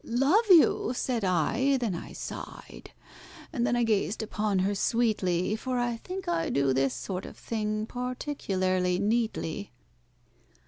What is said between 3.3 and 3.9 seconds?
and then I